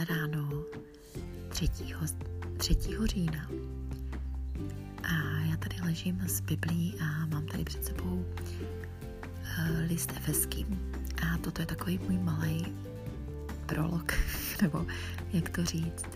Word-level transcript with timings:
skvělé 0.00 0.20
ráno 0.20 0.64
3. 1.48 1.68
3. 2.56 2.76
října. 3.04 3.48
A 5.02 5.40
já 5.50 5.56
tady 5.56 5.76
ležím 5.84 6.20
s 6.20 6.40
Biblí 6.40 6.94
a 7.00 7.26
mám 7.26 7.46
tady 7.46 7.64
před 7.64 7.84
sebou 7.84 8.14
uh, 8.14 8.24
list 9.88 10.12
efeský. 10.16 10.66
A 11.22 11.38
toto 11.38 11.62
je 11.62 11.66
takový 11.66 11.98
můj 11.98 12.18
malý 12.18 12.66
prolog, 13.66 14.12
nebo 14.62 14.86
jak 15.32 15.48
to 15.48 15.64
říct. 15.64 16.06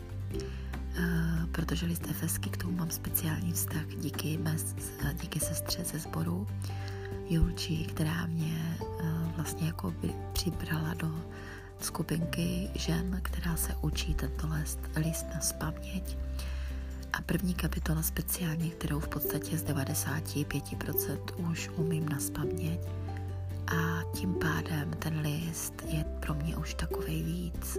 Uh, 0.98 1.46
protože 1.52 1.86
list 1.86 2.06
efeský 2.10 2.50
k 2.50 2.56
tomu 2.56 2.76
mám 2.76 2.90
speciální 2.90 3.52
vztah 3.52 3.86
díky, 3.86 4.38
mes, 4.38 4.76
díky 5.20 5.40
sestře 5.40 5.84
ze 5.84 5.98
sboru 5.98 6.46
Julči, 7.28 7.76
která 7.76 8.26
mě 8.26 8.76
uh, 8.80 9.32
vlastně 9.36 9.66
jako 9.66 9.90
by 9.90 10.10
přibrala 10.32 10.94
do 10.94 11.24
skupinky 11.84 12.70
žen, 12.74 13.20
která 13.22 13.56
se 13.56 13.74
učí 13.80 14.14
tento 14.14 14.48
list, 14.58 14.78
list 14.96 15.26
na 15.34 15.40
spaměť. 15.40 16.16
A 17.12 17.22
první 17.22 17.54
kapitola 17.54 18.02
speciálně, 18.02 18.70
kterou 18.70 19.00
v 19.00 19.08
podstatě 19.08 19.58
z 19.58 19.64
95% 19.64 21.18
už 21.50 21.70
umím 21.76 22.08
na 22.08 22.20
spaměť. 22.20 22.80
A 23.66 24.02
tím 24.14 24.34
pádem 24.34 24.90
ten 24.98 25.20
list 25.20 25.82
je 25.88 26.04
pro 26.04 26.34
mě 26.34 26.56
už 26.56 26.74
takovej 26.74 27.22
víc. 27.22 27.78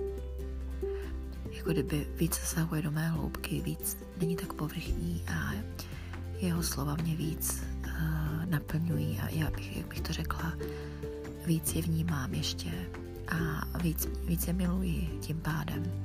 Jako 1.52 1.70
kdyby 1.70 2.08
víc 2.16 2.40
zasahuje 2.40 2.82
do 2.82 2.92
mé 2.92 3.10
hloubky, 3.10 3.62
víc 3.62 3.98
není 4.18 4.36
tak 4.36 4.54
povrchní 4.54 5.24
a 5.34 5.52
jeho 6.42 6.64
slova 6.64 6.96
mě 6.96 7.16
víc 7.16 7.64
uh, 7.86 8.46
naplňují 8.46 9.20
a 9.20 9.30
já 9.30 9.52
bych, 9.52 9.78
jak 9.78 9.88
bych 9.88 10.02
to 10.02 10.14
řekla, 10.14 10.54
víc 11.46 11.76
je 11.76 11.82
vnímám 11.82 12.34
ještě 12.34 12.72
a 13.32 13.78
víc, 13.78 14.10
víc 14.24 14.48
je 14.48 14.54
miluji 14.54 15.20
tím 15.22 15.42
pádem. 15.42 16.02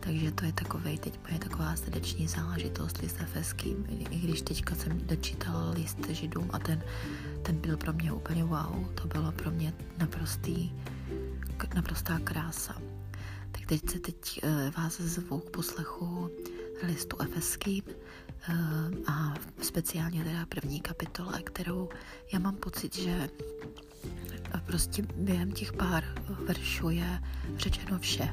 Takže 0.00 0.32
to 0.32 0.44
je 0.44 0.52
takovej, 0.52 0.98
teď 0.98 1.20
moje 1.28 1.38
taková 1.38 1.76
srdeční 1.76 2.28
záležitost 2.28 2.98
list 2.98 3.16
efeským, 3.20 3.86
i 4.10 4.18
když 4.18 4.42
teďka 4.42 4.74
jsem 4.74 5.06
dočítala 5.06 5.70
list 5.70 6.08
židům 6.08 6.50
a 6.52 6.58
ten, 6.58 6.82
ten 7.42 7.56
byl 7.56 7.76
pro 7.76 7.92
mě 7.92 8.12
úplně 8.12 8.44
wow, 8.44 8.94
to 8.94 9.08
bylo 9.08 9.32
pro 9.32 9.50
mě 9.50 9.74
naprostý, 9.98 10.72
naprostá 11.74 12.18
krása. 12.18 12.74
Tak 13.52 13.66
teď 13.66 13.90
se 13.90 13.98
teď 13.98 14.40
uh, 14.44 14.50
vás 14.76 15.00
zvu 15.00 15.38
k 15.38 15.50
poslechu 15.50 16.30
listu 16.82 17.16
efeským 17.22 17.82
uh, 18.48 18.54
a 19.06 19.34
speciálně 19.62 20.24
teda 20.24 20.46
první 20.46 20.80
kapitole, 20.80 21.42
kterou 21.42 21.88
já 22.32 22.38
mám 22.38 22.56
pocit, 22.56 22.96
že 22.96 23.28
prostě 24.70 25.02
během 25.16 25.52
těch 25.52 25.72
pár 25.72 26.04
veršů 26.46 26.90
je 26.90 27.22
řečeno 27.56 27.98
vše. 27.98 28.28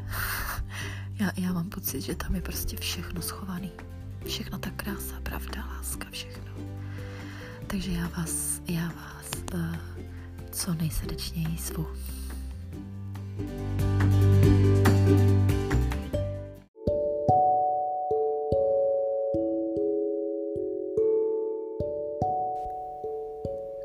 já, 1.19 1.31
já 1.38 1.53
mám 1.53 1.69
pocit, 1.69 2.02
že 2.02 2.16
tam 2.16 2.35
je 2.35 2.41
prostě 2.41 2.77
všechno 2.77 3.21
schovaný. 3.21 3.71
Všechno 4.25 4.59
ta 4.59 4.69
krása, 4.69 5.19
pravda, 5.23 5.66
láska, 5.66 6.07
všechno. 6.11 6.52
Takže 7.67 7.91
já 7.91 8.07
vás, 8.07 8.61
já 8.67 8.88
vás 8.88 9.31
uh, 9.53 9.75
co 10.52 10.73
nejsrdečněji 10.73 11.57
zvu. 11.57 11.88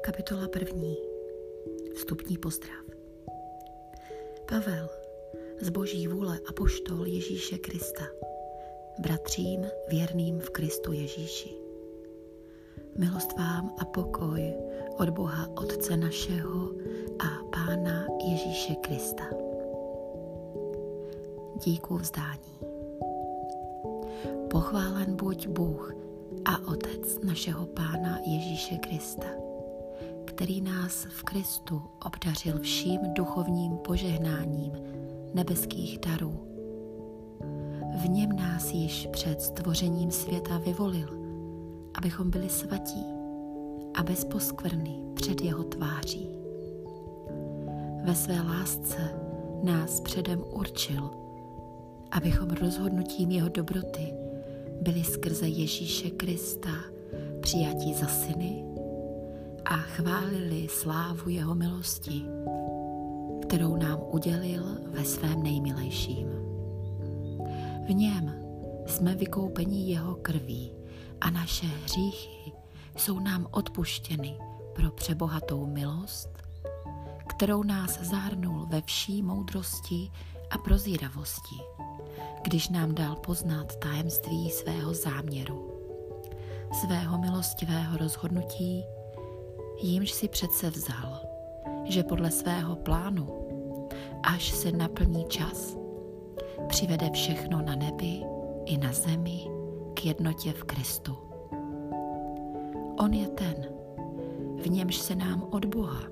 Kapitola 0.05 0.48
první 0.48 1.12
vstupní 1.95 2.39
pozdrav. 2.39 2.85
Pavel, 4.48 4.89
z 5.61 5.69
boží 5.69 6.09
vůle 6.09 6.39
a 6.49 6.53
poštol 6.53 7.06
Ježíše 7.06 7.59
Krista, 7.59 8.05
bratřím 8.99 9.66
věrným 9.89 10.41
v 10.41 10.50
Kristu 10.50 10.93
Ježíši. 10.93 11.50
Milost 12.99 13.39
vám 13.39 13.75
a 13.78 13.84
pokoj 13.84 14.55
od 14.99 15.11
Boha 15.11 15.49
Otce 15.56 15.97
našeho 15.97 16.71
a 17.19 17.44
Pána 17.50 18.06
Ježíše 18.31 18.75
Krista. 18.75 19.25
Díku 21.65 21.97
vzdání. 21.97 22.59
Pochválen 24.50 25.16
buď 25.16 25.49
Bůh 25.49 25.95
a 26.45 26.69
Otec 26.69 27.19
našeho 27.22 27.66
Pána 27.66 28.19
Ježíše 28.27 28.77
Krista 28.77 29.41
který 30.42 30.60
nás 30.60 31.04
v 31.04 31.22
Kristu 31.22 31.82
obdařil 32.04 32.58
vším 32.58 33.00
duchovním 33.14 33.76
požehnáním 33.76 34.72
nebeských 35.34 35.98
darů. 35.98 36.47
V 37.97 38.08
něm 38.08 38.36
nás 38.36 38.72
již 38.72 39.08
před 39.12 39.42
stvořením 39.42 40.10
světa 40.10 40.58
vyvolil, 40.58 41.08
abychom 41.94 42.30
byli 42.30 42.48
svatí 42.48 43.04
a 43.94 44.03
bez 44.03 44.25
poskvrny 44.25 44.98
před 45.14 45.41
jeho 45.41 45.64
tváří. 45.64 46.28
Ve 48.04 48.14
své 48.14 48.42
lásce 48.42 49.14
nás 49.62 50.00
předem 50.00 50.44
určil, 50.50 51.10
abychom 52.10 52.50
rozhodnutím 52.50 53.30
jeho 53.30 53.48
dobroty 53.48 54.14
byli 54.80 55.04
skrze 55.04 55.48
Ježíše 55.48 56.10
Krista 56.10 56.74
přijatí 57.41 57.94
za 57.94 58.06
syny 58.06 58.72
a 59.65 59.77
chválili 59.77 60.69
slávu 60.69 61.28
jeho 61.28 61.55
milosti, 61.55 62.25
kterou 63.43 63.77
nám 63.77 63.99
udělil 64.11 64.65
ve 64.91 65.05
svém 65.05 65.43
nejmilejším. 65.43 66.28
V 67.87 67.95
něm 67.95 68.34
jsme 68.87 69.15
vykoupeni 69.15 69.91
jeho 69.91 70.15
krví 70.15 70.72
a 71.21 71.31
naše 71.31 71.67
hříchy 71.67 72.53
jsou 72.97 73.21
nám 73.21 73.47
odpuštěny 73.51 74.39
pro 74.72 74.91
přebohatou 74.91 75.67
milost, 75.67 76.28
kterou 77.27 77.62
nás 77.62 78.01
zahrnul 78.01 78.67
ve 78.67 78.83
vší 78.83 79.22
moudrosti 79.22 80.11
a 80.51 80.59
prozíravosti, 80.59 81.56
když 82.43 82.69
nám 82.69 82.95
dal 82.95 83.17
poznat 83.17 83.77
tajemství 83.77 84.51
svého 84.51 84.95
záměru, 84.95 85.72
svého 86.81 87.19
milostivého 87.19 87.97
rozhodnutí 87.97 88.84
jímž 89.82 90.10
si 90.10 90.28
přece 90.28 90.70
vzal, 90.70 91.20
že 91.84 92.03
podle 92.03 92.31
svého 92.31 92.76
plánu, 92.76 93.28
až 94.22 94.50
se 94.50 94.72
naplní 94.72 95.25
čas, 95.25 95.76
přivede 96.69 97.10
všechno 97.10 97.62
na 97.62 97.75
nebi 97.75 98.22
i 98.65 98.78
na 98.78 98.92
zemi 98.92 99.41
k 99.94 100.04
jednotě 100.04 100.53
v 100.53 100.65
Kristu. 100.65 101.16
On 102.98 103.12
je 103.12 103.28
ten, 103.28 103.54
v 104.62 104.71
němž 104.71 104.97
se 104.97 105.15
nám 105.15 105.42
od 105.50 105.65
Boha, 105.65 106.03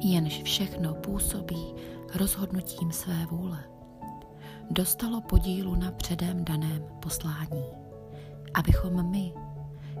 jenž 0.00 0.42
všechno 0.42 0.94
působí 0.94 1.74
rozhodnutím 2.14 2.92
své 2.92 3.26
vůle, 3.30 3.64
dostalo 4.70 5.20
podílu 5.20 5.74
na 5.74 5.92
předem 5.92 6.44
daném 6.44 6.84
poslání, 7.00 7.64
abychom 8.54 9.10
my, 9.10 9.34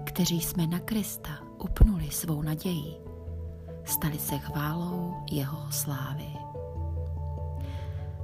kteří 0.04 0.40
jsme 0.40 0.66
na 0.66 0.78
Krista 0.78 1.45
upnuli 1.58 2.10
svou 2.10 2.42
naději, 2.42 2.96
stali 3.84 4.18
se 4.18 4.38
chválou 4.38 5.14
jeho 5.30 5.66
slávy. 5.70 6.28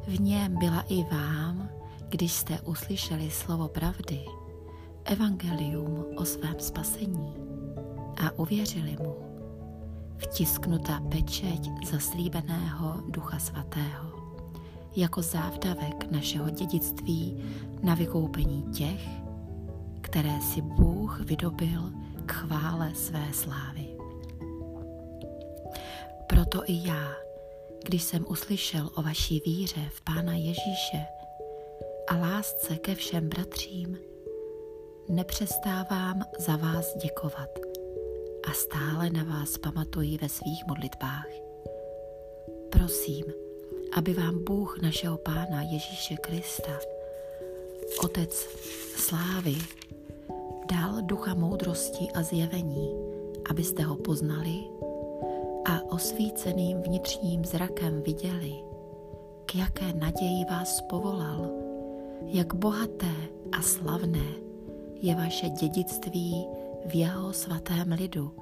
V 0.07 0.21
něm 0.21 0.59
byla 0.59 0.81
i 0.89 1.05
vám, 1.05 1.69
když 2.09 2.33
jste 2.33 2.61
uslyšeli 2.61 3.31
slovo 3.31 3.69
pravdy, 3.69 4.25
evangelium 5.05 6.05
o 6.17 6.25
svém 6.25 6.55
spasení 6.59 7.35
a 8.27 8.39
uvěřili 8.39 8.97
mu, 9.03 9.17
vtisknutá 10.17 11.01
pečeť 11.01 11.71
zaslíbeného 11.87 13.03
Ducha 13.09 13.39
Svatého, 13.39 14.13
jako 14.97 15.23
závdavek 15.23 16.11
našeho 16.11 16.51
dědictví 16.51 17.43
na 17.83 17.95
vykoupení 17.95 18.63
těch, 18.63 19.09
které 20.01 20.41
si 20.41 20.63
Bůh 20.63 21.21
vydobil 21.21 22.02
k 22.27 22.33
chvále 22.33 22.95
své 22.95 23.33
slávy. 23.33 23.97
Proto 26.27 26.63
i 26.67 26.89
já, 26.89 27.15
když 27.85 28.03
jsem 28.03 28.27
uslyšel 28.29 28.91
o 28.95 29.03
vaší 29.03 29.43
víře 29.47 29.81
v 29.91 30.01
Pána 30.01 30.35
Ježíše 30.35 31.07
a 32.09 32.17
lásce 32.17 32.77
ke 32.77 32.95
všem 32.95 33.29
bratřím, 33.29 33.99
nepřestávám 35.09 36.23
za 36.39 36.57
vás 36.57 36.97
děkovat 36.97 37.49
a 38.49 38.53
stále 38.53 39.11
na 39.11 39.25
vás 39.25 39.59
pamatuji 39.59 40.19
ve 40.19 40.29
svých 40.29 40.67
modlitbách. 40.67 41.27
Prosím, 42.71 43.25
aby 43.97 44.15
vám 44.15 44.45
Bůh 44.45 44.83
našeho 44.83 45.19
Pána 45.19 45.63
Ježíše 45.63 46.17
Krista, 46.17 46.79
Otec 48.05 48.49
slávy, 48.97 49.55
dal 50.73 51.03
ducha 51.03 51.35
moudrosti 51.35 52.09
a 52.15 52.23
zjevení, 52.23 52.89
abyste 53.51 53.83
ho 53.83 53.97
poznali 53.97 54.65
a 55.65 55.93
osvíceným 55.93 56.83
vnitřním 56.83 57.45
zrakem 57.45 58.03
viděli, 58.03 58.55
k 59.47 59.55
jaké 59.55 59.93
naději 59.93 60.45
vás 60.51 60.81
povolal 60.81 61.51
jak 62.27 62.55
bohaté 62.55 63.15
a 63.53 63.63
slavné 63.63 64.27
je 65.01 65.15
vaše 65.15 65.49
dědictví 65.49 66.47
v 66.87 66.95
jeho 66.95 67.33
svatém 67.33 67.93
lidu 67.93 68.33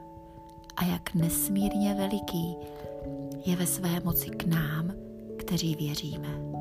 a 0.77 0.85
jak 0.85 1.15
nesmírně 1.15 1.95
veliký 1.95 2.57
je 3.47 3.57
ve 3.57 3.67
své 3.67 4.01
moci 4.05 4.31
k 4.31 4.47
nám, 4.47 4.93
kteří 5.37 5.75
věříme. 5.75 6.60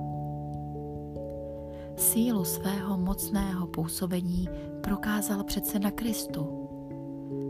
Sílu 1.99 2.45
svého 2.45 2.97
mocného 2.97 3.67
působení 3.67 4.49
prokázal 4.81 5.43
přece 5.43 5.79
na 5.79 5.91
Kristu. 5.91 6.69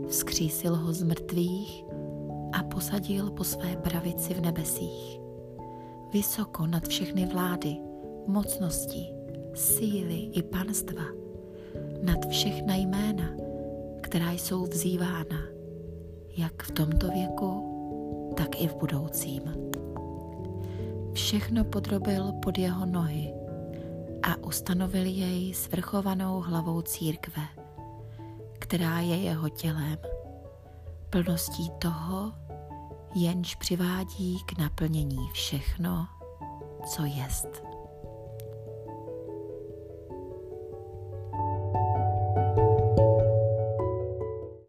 Vzkřísil 0.08 0.76
ho 0.76 0.92
z 0.92 1.02
mrtvých 1.02 1.84
a 2.52 2.62
posadil 2.62 3.30
po 3.30 3.44
své 3.44 3.76
pravici 3.76 4.34
v 4.34 4.40
nebesích. 4.40 5.20
Vysoko 6.12 6.66
nad 6.66 6.88
všechny 6.88 7.26
vlády, 7.26 7.76
mocnosti, 8.26 9.06
síly 9.54 10.16
i 10.16 10.42
panstva, 10.42 11.04
nad 12.02 12.28
všechna 12.28 12.74
jména, 12.74 13.30
která 14.00 14.32
jsou 14.32 14.62
vzývána, 14.64 15.40
jak 16.36 16.62
v 16.62 16.70
tomto 16.70 17.08
věku, 17.08 17.66
tak 18.36 18.62
i 18.62 18.68
v 18.68 18.74
budoucím. 18.74 19.42
Všechno 21.12 21.64
podrobil 21.64 22.32
pod 22.32 22.58
jeho 22.58 22.86
nohy 22.86 23.39
a 24.22 24.36
ustanovil 24.36 25.04
jej 25.04 25.54
svrchovanou 25.54 26.40
hlavou 26.40 26.82
církve, 26.82 27.42
která 28.58 29.00
je 29.00 29.16
jeho 29.16 29.48
tělem, 29.48 29.98
plností 31.10 31.70
toho, 31.78 32.32
jenž 33.14 33.54
přivádí 33.54 34.38
k 34.46 34.58
naplnění 34.58 35.28
všechno, 35.32 36.06
co 36.86 37.04
jest. 37.04 37.69